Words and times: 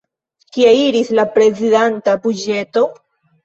Kie 0.55 0.71
iris 0.85 1.11
la 1.21 1.27
prezidanta 1.37 2.19
buĝeto? 2.27 2.87